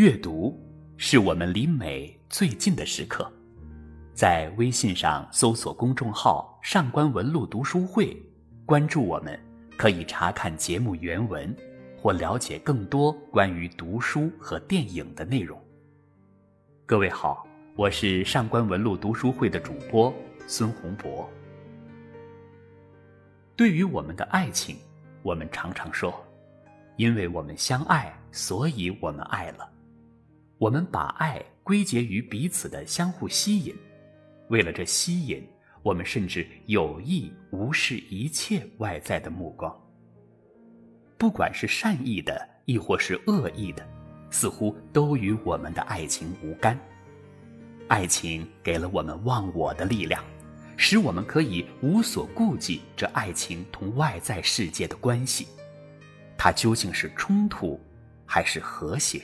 [0.00, 0.58] 阅读
[0.96, 3.30] 是我们离美最近的时刻。
[4.14, 8.16] 在微信上搜索公众号“上官文露读书会”，
[8.64, 9.38] 关注我们，
[9.76, 11.54] 可以查看节目原文，
[11.98, 15.62] 或了解更多关于读书和电影的内容。
[16.86, 20.10] 各位好，我是上官文露读书会的主播
[20.46, 21.28] 孙洪博。
[23.54, 24.78] 对于我们的爱情，
[25.22, 26.24] 我们常常说
[26.96, 29.70] ：“因为我们相爱，所以我们爱了。”
[30.60, 33.74] 我们把爱归结于彼此的相互吸引，
[34.50, 35.42] 为了这吸引，
[35.82, 39.74] 我们甚至有意无视一切外在的目光。
[41.16, 43.88] 不管是善意的，亦或是恶意的，
[44.28, 46.78] 似乎都与我们的爱情无干。
[47.88, 50.22] 爱情给了我们忘我的力量，
[50.76, 55.48] 使我们可以无所顾忌这爱情同外在世界的关系。
[56.36, 57.80] 它究竟是冲突，
[58.26, 59.22] 还是和谐？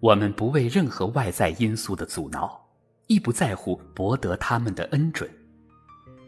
[0.00, 2.64] 我们不为任何外在因素的阻挠，
[3.08, 5.28] 亦不在乎博得他们的恩准。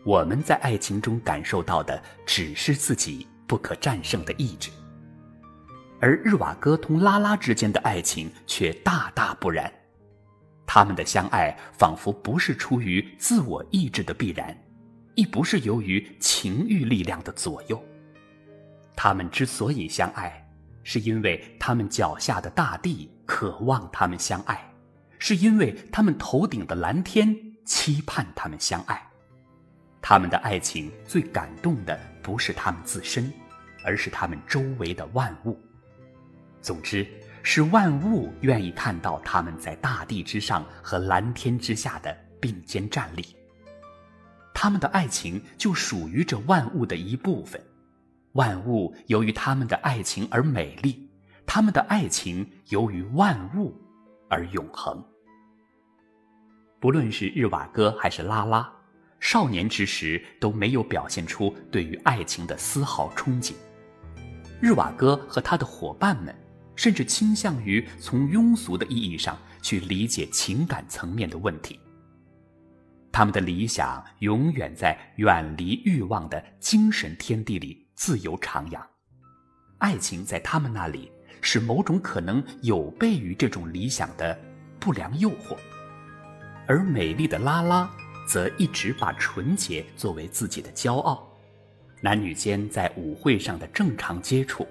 [0.04, 4.70] 我们在爱情中感受到的，只是自己不可战胜的意志。
[6.00, 9.72] 而日瓦戈同拉拉之间的爱情却大大不然，
[10.66, 14.56] 他们的相爱仿佛不是出于自我意志的必然，
[15.14, 17.80] 亦不是由于情欲力量的左右。
[18.96, 20.44] 他们之所以相爱。
[20.82, 24.60] 是因为他们脚下的大地渴望他们相爱，
[25.20, 27.32] 是因为他们头顶的蓝天
[27.64, 29.00] 期盼他们相爱。
[30.02, 33.32] 他们的爱情最感动的不是他们自身，
[33.84, 35.56] 而是他们周围的万物。
[36.60, 37.06] 总之，
[37.44, 43.24] 是万物愿意看到他们在大地之上和蓝天之下的并肩站立。
[44.52, 47.62] 他们的爱情就属于这万物的一部分。
[48.32, 51.08] 万物由于他们的爱情而美丽，
[51.52, 53.74] 他们的爱情由于万物
[54.28, 55.04] 而永恒。
[56.78, 58.72] 不论是日瓦戈还是拉拉，
[59.18, 63.54] 少年之时都没有表现出对于爱情的丝毫憧憬。
[64.60, 66.32] 日瓦戈和他的伙伴们，
[66.76, 71.80] 甚至倾向于从庸俗的意义上去理解情感层面的问题。
[73.10, 77.88] 他们的理想永远在远离欲望的精神天地里。
[77.96, 78.80] 自由徜徉，
[79.78, 84.38] 爱情在他们那里是某种可能有悖于这种理想的
[84.78, 85.56] 不良诱惑，
[86.66, 87.90] 而美丽的拉拉
[88.26, 91.26] 则一直把纯洁作为自己的骄傲。
[92.00, 94.66] 男女间在舞会上的正常接触，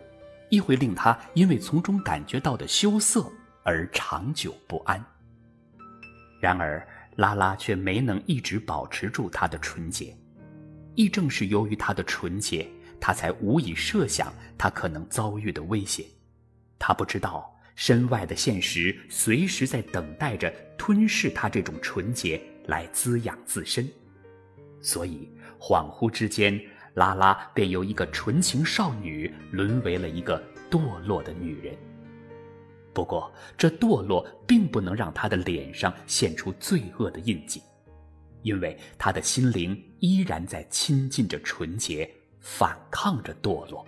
[0.49, 3.31] 亦会令他因为从中感觉到的羞涩
[3.63, 5.03] 而长久不安。
[6.39, 6.87] 然而，
[7.17, 10.17] 拉拉却没能一直保持住她的纯洁，
[10.95, 12.67] 亦正是由于她的纯洁。
[13.01, 16.05] 她才无以设想她可能遭遇的危险，
[16.79, 23.87] 他不知道身外的现实随时在等待着吞噬他这种纯洁来滋养自身，
[24.81, 25.29] 所以
[25.59, 26.59] 恍惚之间，
[26.93, 30.41] 拉拉便由一个纯情少女沦为了一个
[30.71, 31.77] 堕落的女人。
[32.93, 37.61] 不过，这堕落并不能让她的脸上现出罪恶的印记，
[38.41, 42.09] 因为她的心灵依然在亲近着纯洁。
[42.41, 43.85] 反抗着堕落，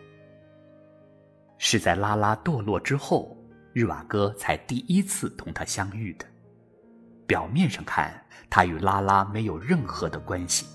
[1.63, 3.37] 是在拉拉堕落之后，
[3.71, 6.25] 日瓦戈才第一次同他相遇的。
[7.27, 8.11] 表面上看，
[8.49, 10.65] 他与拉拉没有任何的关系，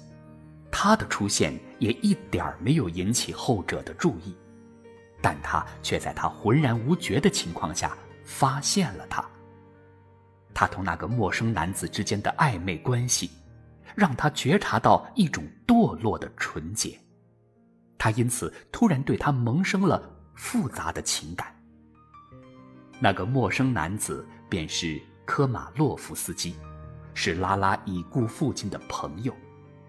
[0.70, 4.32] 他的出现也一点儿没有引起后者的注意，
[5.20, 9.28] 但他却在他浑然无觉的情况下发现了他。
[10.54, 13.32] 他同那个陌生男子之间的暧昧关系，
[13.96, 16.96] 让他觉察到一种堕落的纯洁。
[17.98, 21.52] 他因此突然对他萌生了复杂的情感。
[23.00, 26.54] 那个陌生男子便是科马洛夫斯基，
[27.12, 29.34] 是拉拉已故父亲的朋友，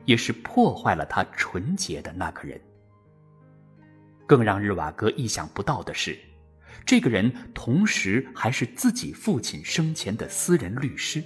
[0.06, 2.60] 也是破坏了他纯洁的那个人。
[4.26, 6.18] 更让日瓦戈意想不到的是，
[6.86, 11.24] 这个人同时还是自己父亲生前的私人律师，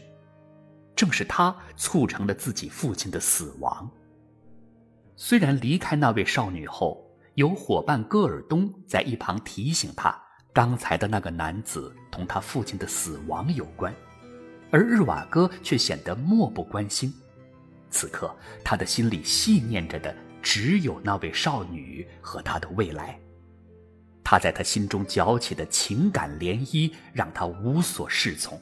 [0.95, 3.89] 正是他促成了自己父亲的死亡。
[5.15, 7.00] 虽然离开那位少女后，
[7.35, 10.21] 有伙伴戈尔东在一旁提醒他，
[10.53, 13.93] 刚才的那个男子同他父亲的死亡有关，
[14.69, 17.13] 而日瓦戈却显得漠不关心。
[17.89, 23.19] 此刻，他的心里细念着的只有那位少女和他的未来。
[24.23, 28.61] 他在他心中搅起的情感涟漪让他无所适从，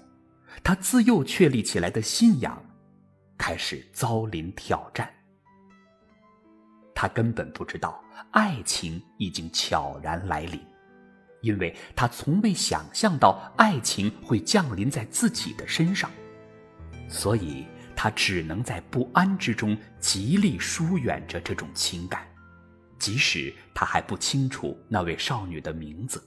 [0.64, 2.64] 他自幼确立起来的信仰
[3.38, 5.08] 开始遭临挑战。
[6.96, 10.60] 他根本不知道，爱情已经悄然来临，
[11.42, 16.10] 因为他从未想象到爱情会降临在自己的身上，
[17.08, 22.28] 所以他只能在不安之中极力疏远着这种情感。
[22.98, 26.22] 即使他还不清楚那位少女的名字，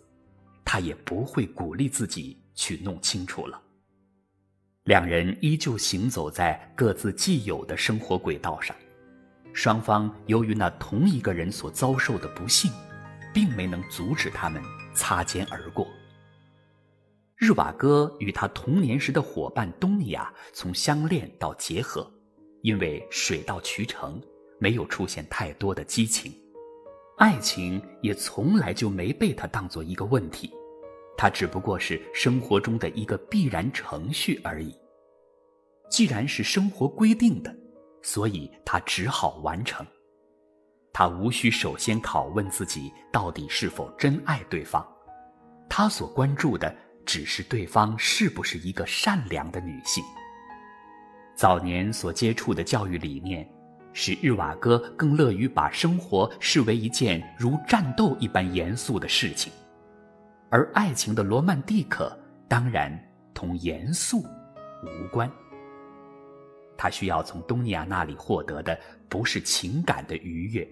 [0.65, 3.61] 他也不会鼓励自己去弄清楚了。
[4.85, 8.75] 两人依旧行走在各自既有的生活轨道上，
[9.53, 12.73] 双方由于那同一个人所遭受的不幸，
[13.35, 14.63] 并没能阻止他们
[14.95, 15.87] 擦肩而过。
[17.37, 22.09] 日瓦戈与他童年时的伙伴东尼亚从相恋到结合，
[22.63, 24.21] 因为水到渠成，
[24.59, 26.33] 没有出现太多的激情。
[27.19, 30.51] 爱情也从来就没被他当做一个问题，
[31.17, 34.75] 它只不过是生活中的一个必然程序而已。
[35.91, 37.55] 既然是生活规定的，
[38.03, 39.87] 所以他只好完成。
[40.93, 44.87] 他无需首先拷问自己到底是否真爱对方，
[45.69, 46.75] 他所关注的
[47.07, 50.05] 只是对方是不是一个善良的女性。
[51.35, 53.49] 早年所接触的教育理念。
[53.95, 59.53] 使日瓦戈更乐于把生活视为一件如战斗一般严肃的事情，
[60.49, 62.19] 而爱情的罗曼蒂克
[62.49, 62.91] 当然
[63.35, 64.25] 同严肃
[64.83, 65.31] 无关。
[66.77, 68.79] 他需要从东尼亚那里获得的
[69.09, 70.69] 不是情感的愉悦，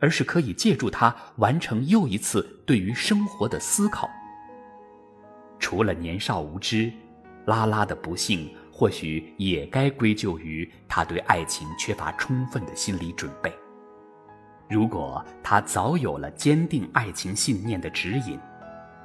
[0.00, 4.10] 而是可以借助它完成又一次对于生活的思考。
[5.58, 6.92] 除了年少无知，
[7.46, 8.48] 拉拉的不幸。
[8.78, 13.50] 或许也该归咎于他对爱情缺乏充分的心理准备。
[14.68, 18.38] 如果他早有了坚定爱情信念的指引，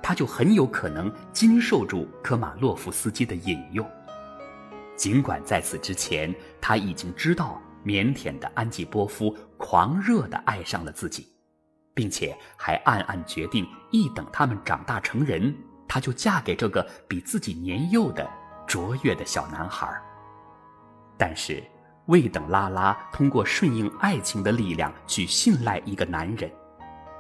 [0.04, 3.86] 他就很有可能经受住科马洛夫斯基的引诱。
[4.96, 11.28] 尽管在此之前，他已经知道腼腆的安吉波夫狂热地爱上了自己，
[11.94, 15.56] 并且还暗暗决定，一等他们长大成人，
[15.88, 18.30] 他就嫁给这个比自己年幼的。
[18.68, 20.02] 卓越的小男孩。
[21.18, 21.62] 但是，
[22.06, 26.50] 未等拉拉通过顺应爱情的力量去信赖一个男人，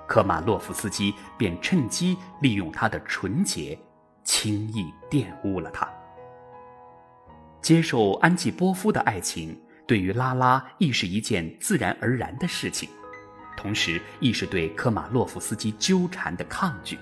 [0.07, 3.77] 科马洛夫斯基便趁机利用他的纯洁，
[4.23, 5.85] 轻易玷污了他。
[7.61, 9.55] 接受安吉波夫的爱情，
[9.85, 12.89] 对于拉拉亦是一件自然而然的事情，
[13.55, 16.97] 同时亦是对科马洛夫斯基纠缠的抗拒。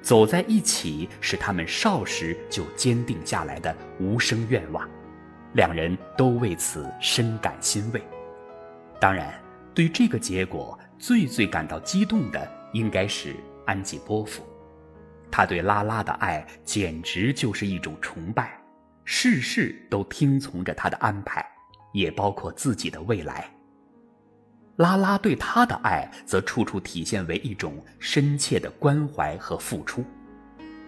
[0.00, 4.88] 走在一起是他们少时就坚定下来的无声愿望，
[5.52, 8.02] 两人都为此深感欣慰。
[8.98, 9.32] 当然，
[9.74, 14.42] 对这个结果最最感到激动的应该是安吉波夫，
[15.30, 18.58] 他对拉拉的爱简直就是一种崇拜，
[19.04, 21.44] 事事都听从着他的安排，
[21.92, 23.50] 也包括自己的未来。
[24.76, 30.04] 拉拉对他的爱，则处处体现为一种深切的关怀和付出。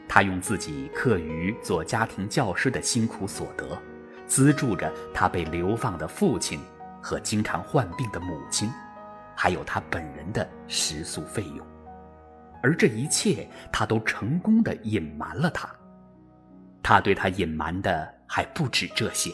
[0.08, 3.78] 他用自己课余做家庭教师的辛苦所得，
[4.26, 6.60] 资助着他被流放的父亲
[7.02, 8.70] 和经常患病的母亲，
[9.34, 11.66] 还有他本人的食宿费用。
[12.62, 15.68] 而这一切，他都成功的隐瞒了他。
[16.84, 19.32] 他对他隐瞒的还不止这些。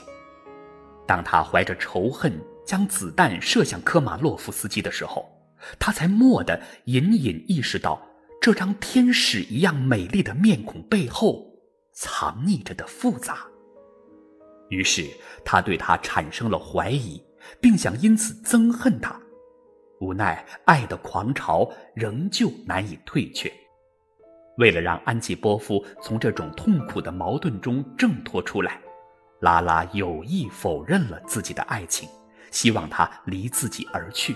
[1.06, 2.32] 当他怀着仇恨。
[2.66, 5.28] 将子弹射向科马洛夫斯基的时候，
[5.76, 8.00] 他才蓦地隐隐意识到，
[8.40, 11.44] 这张天使一样美丽的面孔背后
[11.92, 13.38] 藏匿着的复杂。
[14.68, 15.04] 于是，
[15.44, 17.20] 他对他产生了怀疑，
[17.60, 19.20] 并想因此憎恨他。
[20.00, 23.52] 无奈，爱的狂潮仍旧难以退却。
[24.60, 28.78] 为了让安吉波夫从这种痛苦的矛盾中挣脱出来，
[29.40, 32.06] 拉拉有意否认了自己的爱情。
[32.50, 34.34] 希望他离自己而去，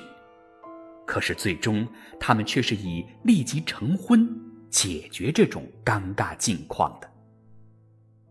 [1.04, 1.86] 可是最终
[2.18, 4.24] 他们却是以立即成婚
[4.70, 7.10] 解决这种尴尬境况的。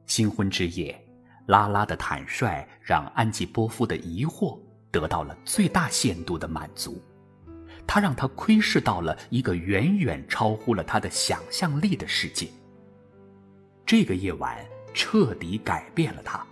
[0.06, 0.98] 新婚之夜，
[1.48, 4.58] 拉拉的坦率让安吉波夫的疑惑
[4.90, 7.00] 得到了最大限度的满足，
[7.88, 12.48] 他让他窥视到了一个远远超乎了他的想象力的世界。
[13.86, 14.58] 这个夜晚
[14.94, 16.46] 彻底改变了他，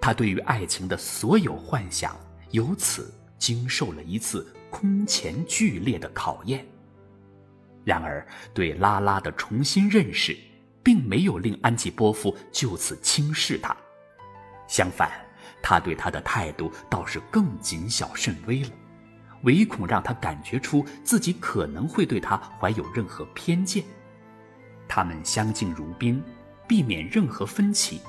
[0.00, 2.14] 他对于爱情的所有幻想。
[2.50, 6.66] 由此经受了一次空前剧烈的考验。
[7.84, 10.36] 然而，对拉拉的重新认识，
[10.82, 13.76] 并没有令安吉波夫就此轻视他。
[14.66, 15.12] 相反，
[15.62, 18.70] 他对他的态度倒是更谨小慎微了，
[19.42, 23.82] 唯恐让他感觉出自己可能会对他怀有任何偏见。
[24.88, 26.22] 他们相敬如宾，
[26.66, 28.00] 避免任何分歧，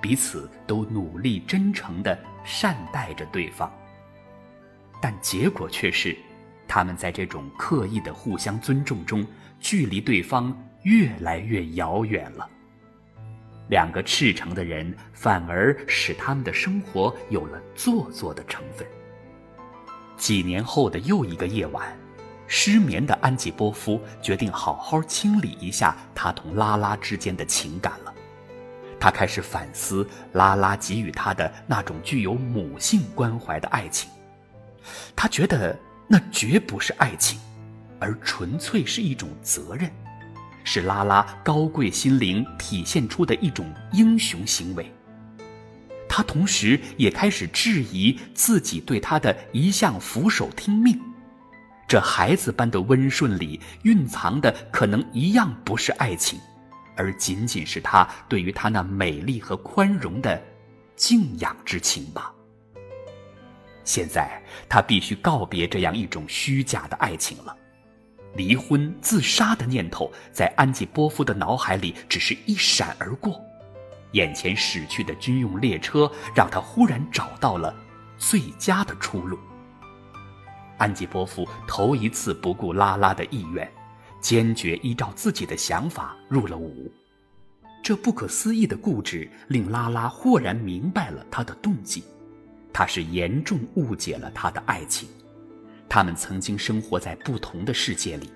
[0.00, 3.70] 彼此都努力真诚地善待着对方。
[5.00, 6.16] 但结果却是，
[6.66, 9.26] 他们在这种刻意的互相尊重中，
[9.58, 12.48] 距离对方越来越遥远了。
[13.68, 18.86] 两个赤诚的人，反而使他们的生活有了做作的成分。
[20.20, 21.98] 几年后的又一个夜晚，
[22.46, 28.14] 失眠的安吉波夫决定好好清理一下他同拉拉之间的情感了。
[29.00, 34.10] 他开始反思拉拉给予他的那种具有母性关怀的爱情，
[35.16, 35.74] 他觉得
[36.06, 37.40] 那绝不是爱情，
[37.98, 39.90] 而纯粹是一种责任。
[40.62, 44.92] 是拉拉高贵心灵体现出的一种英雄行为。
[46.12, 51.00] 他同时也开始质疑自己对他的一向俯首听命，
[51.86, 56.40] 这孩子般的温顺里蕴藏的可能一样不是爱情，
[56.96, 60.42] 而仅仅是他对于他那美丽和宽容的
[60.96, 62.34] 敬仰之情吧。
[63.84, 67.56] 现在他必须告别这样一种虚假的爱情了。
[68.34, 73.40] 离婚、自杀的念头在安吉波夫的脑海里只是一闪而过，
[74.12, 77.74] 眼前驶去的军用列车让他忽然找到了
[78.18, 79.38] 最佳的出路。
[80.78, 83.70] 安吉波夫头一次不顾拉拉的意愿，
[84.20, 86.90] 坚决依照自己的想法入了伍。
[87.82, 92.04] 这不可思议的固执令拉拉豁然明白了他的动机，
[92.72, 95.08] 他是严重误解了他的爱情。
[95.88, 98.30] 他们曾经生活在不同的世界里，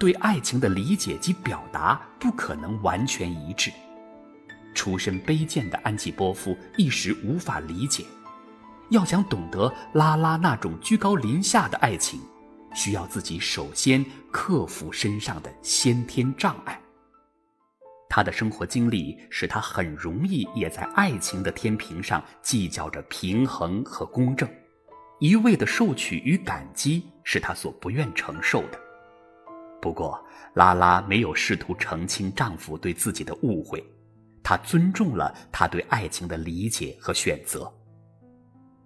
[0.00, 3.70] 对爱情的理解及表达不可能完全一致。
[4.76, 8.04] 出身卑贱的安吉波夫一时无法理解，
[8.90, 12.20] 要想懂得拉拉那种居高临下的爱情，
[12.74, 16.78] 需要自己首先克服身上的先天障碍。
[18.08, 24.48] 他的生活经历使他很容易也在爱情的天平上计较着平衡和公正。
[25.18, 28.78] 一味的受取与感激是他所不愿承受的。
[29.80, 30.22] 不过，
[30.54, 33.82] 拉拉没有试图澄清丈夫对自己的误会，
[34.48, 37.68] 她尊重了他对爱情的理解和选择。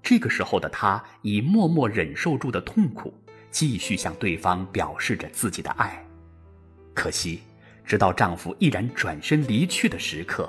[0.02, 3.12] 这个时候的她已默默忍受住的痛苦，
[3.50, 6.02] 继续向对方表示着自己的爱。
[6.94, 7.42] 可惜，
[7.84, 10.48] 直到丈夫毅然转身离去的时刻，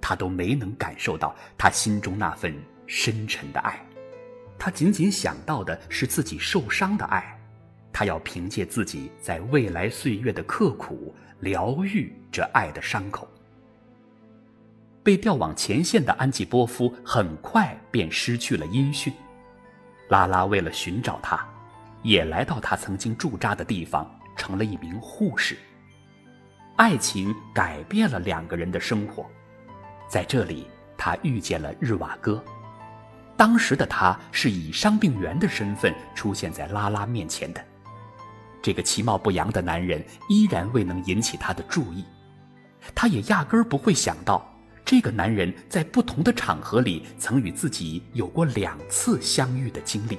[0.00, 2.52] 她都没能感受到他心中那份
[2.88, 3.80] 深沉的爱。
[4.58, 7.40] 她仅仅想到的是自己受伤的爱，
[7.92, 13.28] 她要凭借自己在未来岁月的刻苦疗愈这爱的伤口。
[15.02, 19.12] 被调往前线的安吉波夫很快便失去了音讯，
[20.08, 21.46] 拉拉为了寻找他，
[22.02, 25.56] 也来到他曾经驻扎的地方，成了一名护士。
[26.76, 29.26] 爱情改变了两个人的生活，
[30.08, 30.66] 在这里，
[30.96, 32.42] 他遇见了日瓦戈。
[33.36, 37.64] 当时的他是以伤病员的身份出现在拉拉面前的，
[38.60, 42.04] 这个其貌不扬的男人依然未能引起他的注意，
[42.94, 44.49] 他也压根儿不会想到，
[44.90, 50.18] 这个男人在不同的场合里曾与自己有过两次相遇的经历，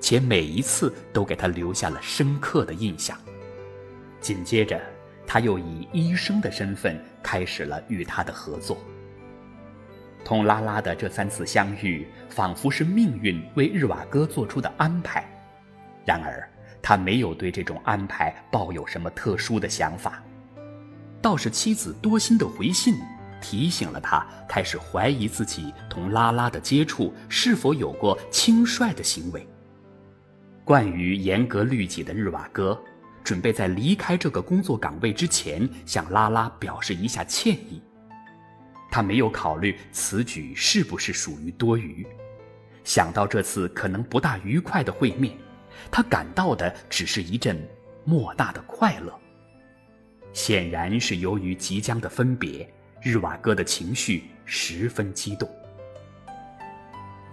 [0.00, 3.16] 且每一次都给他留下了深刻的印象。
[4.20, 4.82] 紧接着，
[5.24, 8.76] 他又以医生的身份开始了与他的合作。
[10.24, 15.24] 同拉拉的这三次相遇，仿佛是命运为日瓦戈做出的安排。
[16.04, 16.50] 然而，
[16.82, 20.20] 他没有对这种安排抱有什么特殊的想法，
[21.20, 22.96] 倒是妻子多心的回信
[23.42, 29.46] 提醒了他，开始怀疑自己同拉拉的接触是否有过轻率的行为。
[30.64, 32.80] 惯于严格律己的日瓦戈，
[33.24, 37.82] 准备在离开这个工作岗位之前，向拉拉表示一下歉意。
[38.90, 42.06] 他没有考虑此举是不是属于多余，
[42.84, 45.34] 想到这次可能不大愉快的会面，
[45.90, 47.58] 他感到的只是一阵
[48.04, 49.12] 莫大的快乐。
[50.32, 52.66] 显然是由于即将的分别，
[53.02, 55.48] 日瓦戈的情绪十分激动。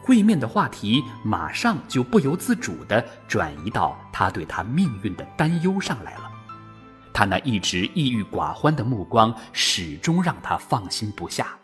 [0.01, 6.31] 会面的话题马上就不由自主地转移到他对他命运的担忧上来了。
[7.13, 11.55] 他那一直抑郁寡欢的目光，始终让他放心不下。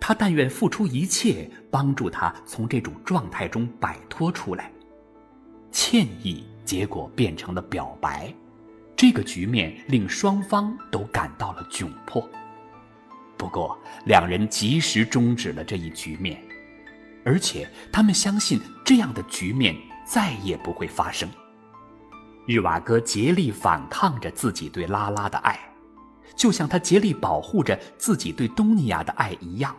[0.00, 4.70] 他但愿付出一切，帮助他从这种状态中摆脱出来。
[5.72, 8.32] 歉意结果变成了表白，
[8.94, 12.26] 这个局面令双方都感到了窘迫。
[13.36, 16.42] 不过，两人及时终止了这一局面，
[17.24, 19.76] 而且他们相信这样的局面
[20.06, 21.28] 再也不会发生。
[22.46, 25.58] 日瓦戈竭力反抗着自己对拉拉的爱，
[26.36, 29.74] 就像他竭力保护着自己对东尼亚的爱一样。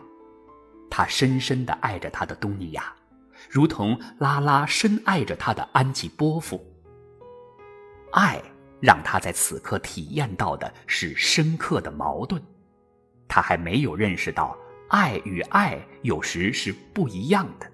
[0.90, 2.92] 他深深地爱着他的东尼亚，
[3.48, 6.64] 如同拉拉深爱着他的安吉波夫。
[8.12, 8.40] 爱
[8.80, 12.42] 让他在此刻体验到的是深刻的矛盾。
[13.28, 14.56] 他还没有认识到，
[14.88, 17.70] 爱与爱有时是不一样的。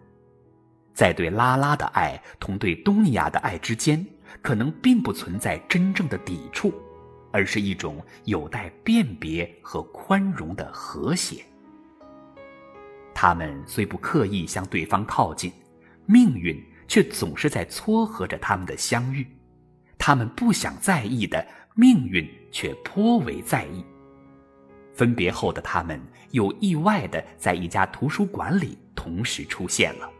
[0.94, 4.04] 在对拉拉的爱同对东尼亚的爱之间，
[4.42, 6.72] 可能并不存在真正的抵触，
[7.32, 11.42] 而是一种有待辨别和宽容的和谐。
[13.14, 15.52] 他们虽不刻意向对方靠近，
[16.06, 19.26] 命运却总是在撮合着他们的相遇。
[19.96, 23.84] 他们不想在意的，命运却颇为在意。
[24.94, 30.10] 分别后的他们又意外的在一家图书馆里同时出现了。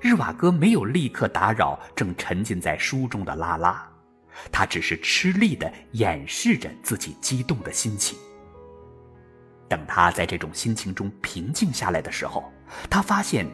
[0.00, 3.88] 日瓦戈没有立刻打扰正沉浸在书中的拉拉，
[4.50, 8.18] 他只是吃力的掩饰着自己激动的心情。
[9.68, 12.52] 等他在这种心情中平静下来的时候，
[12.90, 13.46] 他发现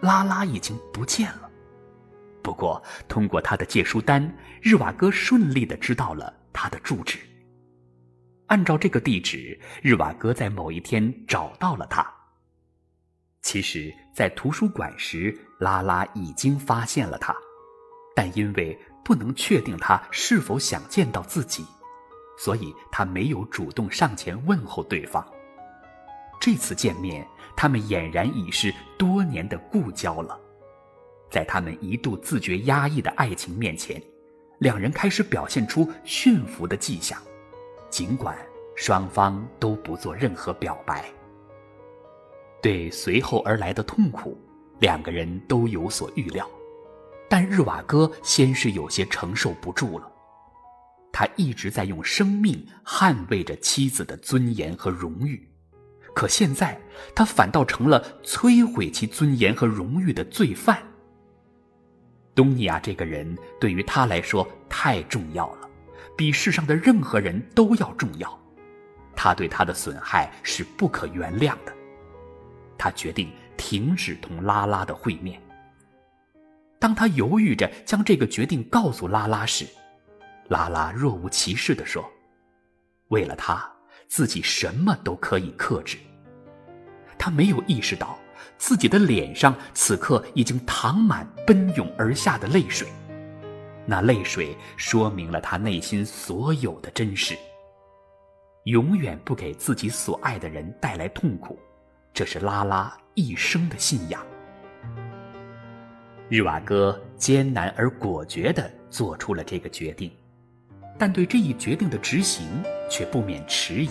[0.00, 1.50] 拉拉已经不见了。
[2.42, 7.18] 不过，通过他的借书单，日瓦戈顺利的知道了他的住址。
[8.50, 12.04] 按照这个地址，日瓦戈在某一天找到了他。
[13.42, 17.32] 其实，在图书馆时，拉拉已经发现了他，
[18.12, 21.64] 但因为不能确定他是否想见到自己，
[22.36, 25.24] 所以他没有主动上前问候对方。
[26.40, 27.24] 这次见面，
[27.56, 30.36] 他们俨然已是多年的故交了。
[31.30, 34.02] 在他们一度自觉压抑的爱情面前，
[34.58, 37.16] 两人开始表现出驯服的迹象，
[37.90, 38.36] 尽管
[38.76, 41.04] 双方都不做任何表白。
[42.62, 44.38] 对随后而来的痛苦，
[44.78, 46.48] 两个人都有所预料，
[47.28, 50.10] 但日瓦戈先是有些承受不住了。
[51.12, 55.48] 他一直在用生命捍卫着妻子的尊严和荣誉，
[56.14, 56.80] 可现在
[57.14, 60.78] 他反倒成了摧毁其尊严和荣誉的罪犯。
[62.34, 65.59] 东尼亚这个人对于他来说太重要了，
[66.20, 68.38] 比世上的任何人都要重要。
[69.16, 71.74] 他对他的损害是不可原谅的。
[72.76, 75.40] 他决定停止同拉拉的会面。
[76.78, 79.66] 当他犹豫着将这个决定告诉拉拉时，
[80.48, 82.04] 拉拉若无其事地说
[83.08, 83.66] ：“为了他，
[84.06, 85.96] 自己什么都可以克制。”
[87.18, 88.18] 他没有意识到
[88.58, 92.86] 自己的脸上此刻已经淌满奔涌而下的泪水，
[93.90, 97.36] 那泪水说明了他内心所有的真实。
[98.66, 101.58] 永远不给自己所爱的人带来痛苦。
[102.14, 104.24] 这是拉拉一生的信仰。
[106.28, 110.08] 日瓦戈艰难而果决地做出了这个决定，
[110.96, 112.46] 但对这一决定的执行
[112.88, 113.90] 却不免迟疑。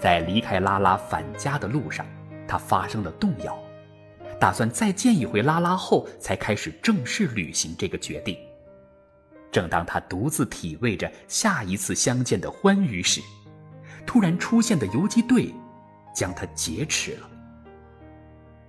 [0.00, 2.04] 在离开拉拉返家的路上，
[2.48, 3.56] 他发生了动摇，
[4.40, 8.36] 打算再见一回拉拉后，才开始正式履行这个决定。
[9.50, 13.20] 正当他独自体味着下一次相见的欢愉时，
[14.06, 15.54] 突然出现的游击队。
[16.12, 17.30] 将他劫持了。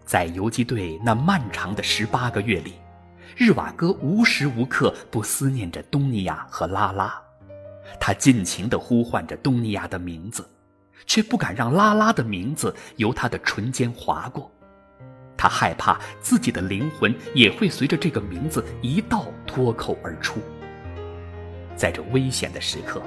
[0.06, 2.76] 在游击队那漫长的十八个月里，
[3.36, 7.20] 日瓦戈无时无刻不思念着东尼亚和拉拉，
[8.00, 10.48] 他尽情地呼唤着东尼亚的名字，
[11.08, 14.52] 却不敢让拉拉的名字由他的唇间划过。
[15.36, 20.40] 他害怕自己的灵魂也会随着这个名字一道脱口而出。
[21.82, 23.02] 在这危险的时刻。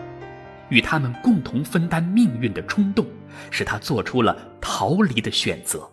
[0.68, 3.06] 与他们共同分担命运的冲动，
[3.52, 5.88] 使他做出了逃离的选择。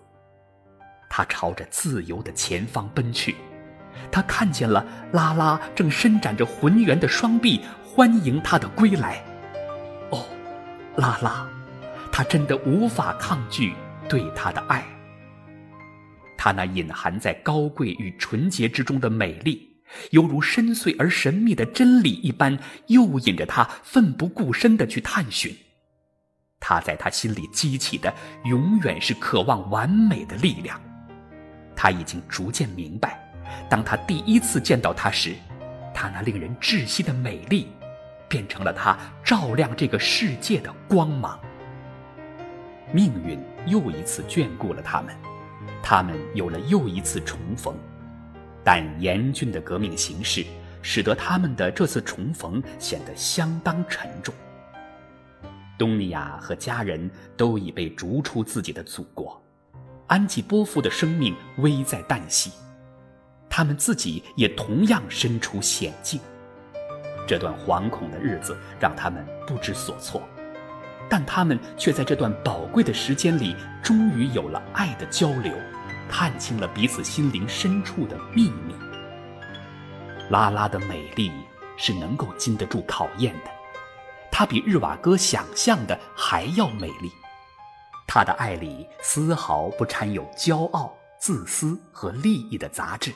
[1.08, 3.36] 他朝着自由的前方奔去，
[4.12, 9.22] 他看见了拉拉正伸展着浑圆的双臂，欢迎他的归来。
[10.10, 10.26] 哦，
[10.96, 11.48] 拉拉，
[12.12, 13.74] 他真的无法抗拒
[14.10, 14.84] 对他的爱。
[16.36, 19.71] 他那隐含在高贵与纯洁之中的美丽。
[20.12, 25.56] 犹如深邃而神秘的真理一般，诱引着他奋不顾身地去探寻。
[26.60, 28.14] 他在他心里激起的，
[28.46, 30.80] 永远是渴望完美的力量。
[31.76, 33.20] 他已经逐渐明白，
[33.68, 35.36] 当他第一次见到他时，
[35.94, 37.68] 他那令人窒息的美丽，
[38.30, 41.40] 变成了他照亮这个世界的光芒。
[42.94, 45.16] 命运又一次眷顾了他们，
[45.82, 47.76] 他们有了又一次重逢。
[48.64, 50.46] 但严峻的革命形势
[50.82, 54.34] 使得他们的这次重逢显得相当沉重。
[55.78, 59.42] 东尼亚和家人都已被逐出自己的祖国，
[60.08, 62.52] 安吉波夫的生命危在旦夕，
[63.50, 66.20] 他们自己也同样身处险境。
[67.28, 70.22] 这段惶恐的日子让他们不知所措，
[71.10, 75.52] 但他们却在这段宝贵的时间里，终于有了爱的交流。
[76.12, 78.76] 看清了彼此心灵深处的秘密。
[80.30, 81.32] 拉拉的美丽
[81.78, 83.52] 是能够经得住考验的。
[84.30, 87.10] 她比日瓦戈想象的还要美丽。
[88.06, 93.14] 她的爱里丝毫不掺有骄傲、自私和利益的杂质。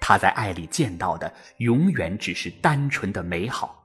[0.00, 3.84] 她在爱里见到的永远只是单纯的美好。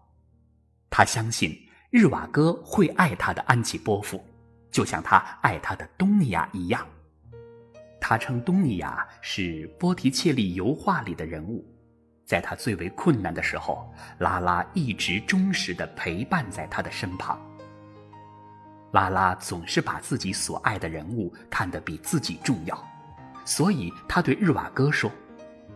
[0.89, 1.55] 她相信
[1.91, 4.23] 日瓦戈会爱她的安琪波夫，
[4.71, 6.85] 就像他爱他的东尼亚一样。
[8.05, 11.65] 他称东尼亚是波提切利油画里的人物。
[12.25, 17.39] 在他最为困难的时候，拉拉一直忠实地陪伴在他的身旁。
[18.91, 22.77] 拉拉总是把自己所爱的人物看得比自己重要，
[23.45, 25.09] 所以他对日瓦戈说：“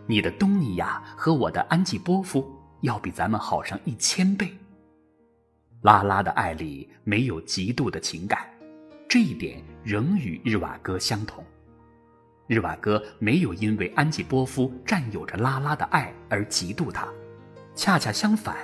[0.06, 2.46] 你的东尼亚和我的安吉波夫
[2.82, 4.54] 要比咱们好上一千倍。”
[5.82, 8.46] 拉拉的爱里没有嫉妒的情感，
[9.08, 11.42] 这一点仍与日瓦戈相同。
[12.48, 17.06] 日瓦戈没有因为安吉波夫占有着拉拉的爱而嫉妒他，
[17.76, 18.56] 恰恰相反，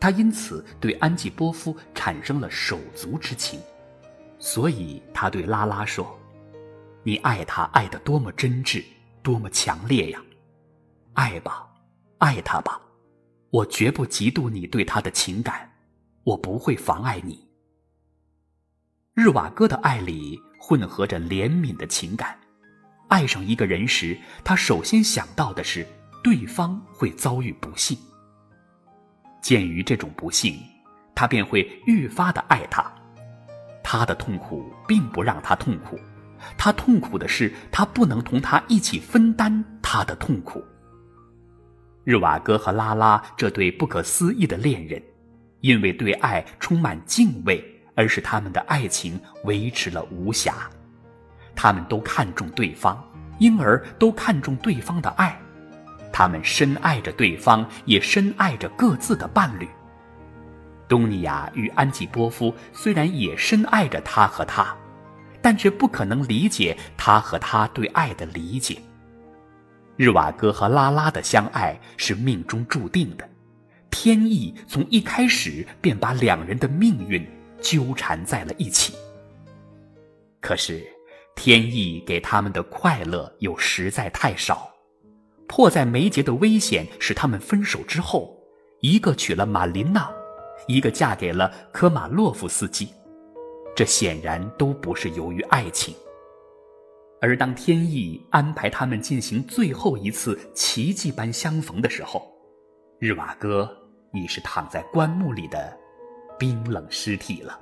[0.00, 3.60] 他因此对安吉波夫产生了手足之情，
[4.40, 6.18] 所以他对拉拉说
[7.04, 8.84] ：“你爱他爱得多么真挚，
[9.22, 10.20] 多么强烈呀！
[11.12, 11.68] 爱吧，
[12.18, 12.80] 爱他吧，
[13.50, 15.70] 我绝不嫉妒你对他的情感，
[16.24, 17.48] 我不会妨碍你。”
[19.14, 22.36] 日瓦戈的爱里混合着怜悯的情感。
[23.10, 25.86] 爱上一个人时，他首先想到的是
[26.22, 27.98] 对方会遭遇不幸。
[29.42, 30.56] 鉴于这种不幸，
[31.14, 32.90] 他便会愈发的爱他。
[33.82, 35.98] 他的痛苦并不让他痛苦，
[36.56, 40.64] 他痛苦的是他不能同他一起分担他的痛苦。
[42.04, 45.02] 日瓦戈和拉拉这对不可思议的恋人，
[45.62, 47.62] 因为对爱充满敬畏，
[47.96, 50.70] 而使他们的爱情维持了无瑕。
[51.62, 52.98] 他们都看重对方，
[53.38, 55.38] 因而都看重对方的爱。
[56.10, 59.68] 他们深爱着对方，也深爱着各自的伴侣。
[60.88, 64.74] 东尼亚与安吉波夫虽然也深爱着他和他，
[65.42, 68.80] 但却不可能理解他和他对爱的理解。
[69.96, 73.28] 日瓦戈和拉拉的相爱是命中注定的，
[73.90, 77.22] 天意从一开始便把两人的命运
[77.60, 78.94] 纠缠在了一起。
[80.40, 80.82] 可是。
[81.36, 84.70] 天意给他们的快乐又实在太少，
[85.48, 88.38] 迫在眉睫的危险使他们分手之后，
[88.80, 90.10] 一个娶了玛琳娜，
[90.66, 92.88] 一个嫁给了科马洛夫斯基，
[93.74, 95.94] 这显然都不是由于爱情。
[97.22, 102.30] 而当天意安排他们进行最后一次奇迹般相逢的时候，
[102.98, 103.68] 日瓦戈
[104.12, 105.74] 已是躺在棺木里的
[106.38, 107.58] 冰冷尸体了。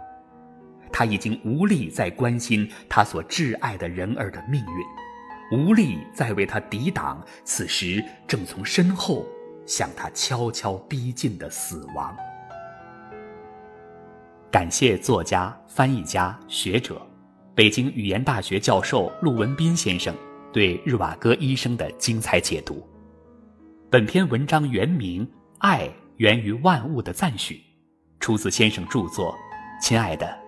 [0.92, 9.26] 他已经无力再关心他所挚爱的人儿的命运，无力再为他抵挡此时正从身后
[9.66, 12.16] 向他悄悄逼近的死亡。
[14.50, 17.00] 感谢作家、翻译家、学者、
[17.54, 20.14] 北京语言大学教授陆文斌先生
[20.52, 22.86] 对日瓦戈医生的精彩解读。
[23.90, 25.26] 本篇文章原名
[25.58, 27.54] 《爱源于万物的赞许》，
[28.20, 29.34] 出自先生著作。
[29.80, 30.47] 亲爱的。